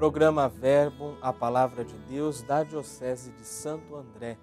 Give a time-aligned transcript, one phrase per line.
[0.00, 4.38] Programa Verbo, a Palavra de Deus da Diocese de Santo André.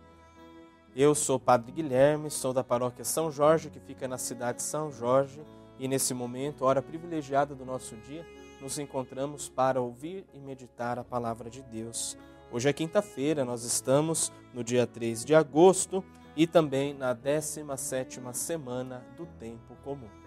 [0.96, 4.92] Eu sou Padre Guilherme, sou da paróquia São Jorge, que fica na cidade de São
[4.92, 5.42] Jorge,
[5.80, 8.24] e nesse momento, hora privilegiada do nosso dia,
[8.62, 12.16] nos encontramos para ouvir e meditar a Palavra de Deus.
[12.52, 16.06] Hoje é quinta-feira, nós estamos no dia 3 de agosto
[16.36, 20.27] e também na 17ª semana do tempo comum.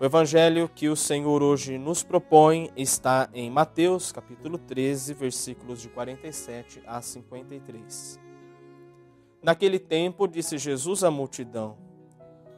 [0.00, 5.90] O evangelho que o Senhor hoje nos propõe está em Mateus, capítulo 13, versículos de
[5.90, 8.18] 47 a 53.
[9.42, 11.76] Naquele tempo, disse Jesus à multidão: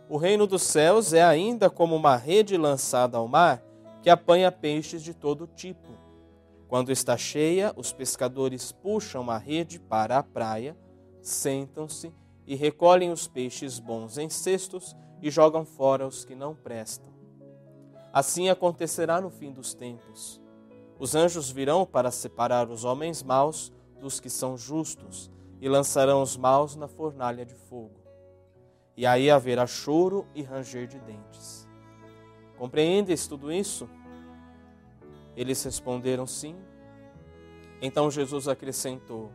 [0.09, 3.61] O reino dos céus é ainda como uma rede lançada ao mar
[4.01, 5.99] que apanha peixes de todo tipo.
[6.69, 10.77] Quando está cheia, os pescadores puxam a rede para a praia,
[11.21, 12.15] sentam-se
[12.47, 17.12] e recolhem os peixes bons em cestos e jogam fora os que não prestam.
[18.13, 20.39] Assim acontecerá no fim dos tempos.
[20.99, 26.37] Os anjos virão para separar os homens maus dos que são justos e lançarão os
[26.37, 28.03] maus na fornalha de fogo.
[28.95, 31.67] E aí haverá choro e ranger de dentes.
[32.59, 33.89] Compreendes tudo isso?
[35.35, 36.55] Eles responderam sim.
[37.81, 39.33] Então Jesus acrescentou: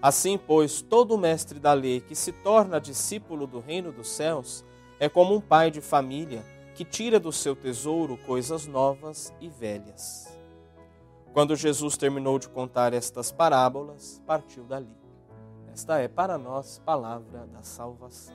[0.00, 4.64] Assim, pois, todo mestre da lei que se torna discípulo do reino dos céus
[4.98, 10.36] é como um pai de família que tira do seu tesouro coisas novas e velhas.
[11.32, 14.96] Quando Jesus terminou de contar estas parábolas, partiu dali.
[15.72, 18.34] Esta é para nós palavra da salvação.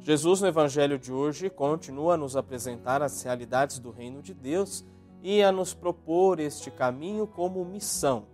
[0.00, 4.84] Jesus, no Evangelho de hoje, continua a nos apresentar as realidades do reino de Deus
[5.22, 8.26] e a nos propor este caminho como missão.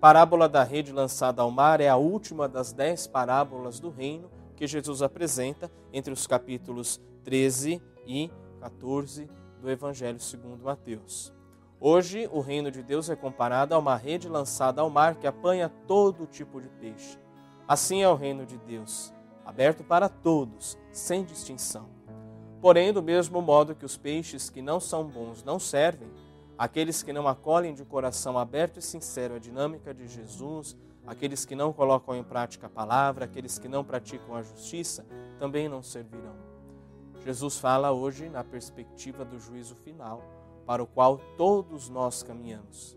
[0.00, 4.66] Parábola da rede lançada ao mar é a última das dez parábolas do reino que
[4.66, 9.28] Jesus apresenta entre os capítulos 13 e 14
[9.60, 11.32] do Evangelho segundo Mateus.
[11.78, 15.68] Hoje, o reino de Deus é comparado a uma rede lançada ao mar que apanha
[15.86, 17.18] todo tipo de peixe.
[17.68, 19.12] Assim é o reino de Deus,
[19.44, 21.88] aberto para todos, sem distinção.
[22.60, 26.08] Porém, do mesmo modo que os peixes que não são bons não servem,
[26.56, 30.74] aqueles que não acolhem de coração aberto e sincero a dinâmica de Jesus,
[31.06, 35.06] aqueles que não colocam em prática a palavra, aqueles que não praticam a justiça,
[35.38, 36.34] também não servirão.
[37.24, 40.22] Jesus fala hoje na perspectiva do juízo final,
[40.64, 42.96] para o qual todos nós caminhamos.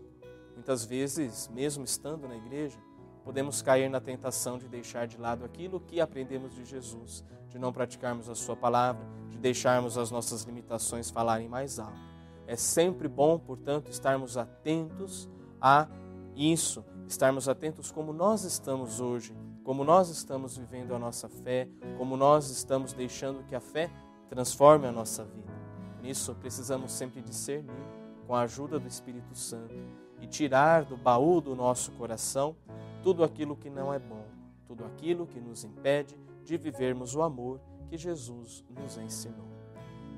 [0.54, 2.78] Muitas vezes, mesmo estando na igreja,
[3.24, 7.72] podemos cair na tentação de deixar de lado aquilo que aprendemos de Jesus, de não
[7.72, 11.98] praticarmos a Sua palavra, de deixarmos as nossas limitações falarem mais alto.
[12.46, 15.28] É sempre bom, portanto, estarmos atentos
[15.60, 15.88] a
[16.34, 22.16] isso, estarmos atentos como nós estamos hoje, como nós estamos vivendo a nossa fé, como
[22.16, 23.90] nós estamos deixando que a fé
[24.28, 25.52] transforme a nossa vida.
[26.00, 27.84] Nisso precisamos sempre discernir
[28.26, 29.74] com a ajuda do Espírito Santo
[30.20, 32.56] e tirar do baú do nosso coração
[33.02, 34.24] tudo aquilo que não é bom,
[34.66, 39.59] tudo aquilo que nos impede de vivermos o amor que Jesus nos ensinou.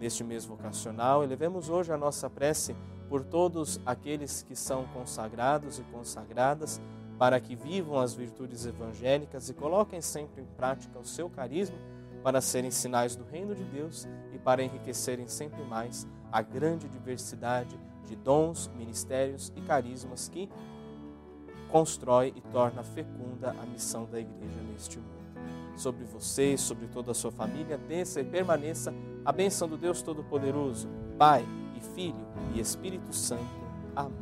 [0.03, 2.75] Neste mês vocacional, elevemos hoje a nossa prece
[3.09, 6.81] por todos aqueles que são consagrados e consagradas
[7.17, 11.79] para que vivam as virtudes evangélicas e coloquem sempre em prática o seu carisma
[12.21, 17.79] para serem sinais do reino de Deus e para enriquecerem sempre mais a grande diversidade
[18.05, 20.51] de dons, ministérios e carismas que
[21.71, 25.22] constrói e torna fecunda a missão da igreja neste mundo.
[25.77, 28.95] Sobre vocês, sobre toda a sua família, desça e permaneça
[29.25, 30.89] a bênção do Deus Todo-Poderoso,
[31.19, 31.45] Pai
[31.77, 33.63] e Filho e Espírito Santo.
[33.97, 34.13] Amém.